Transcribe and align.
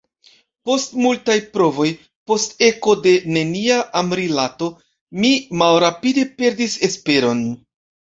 Post 0.69 0.95
multaj 1.01 1.35
provoj, 1.57 1.85
post 2.31 2.57
eko 2.69 2.97
de 3.05 3.15
nenia 3.37 3.77
amrilato, 4.03 4.73
mi 5.23 5.37
malrapide 5.63 6.29
perdis 6.43 6.83
esperon. 6.93 7.51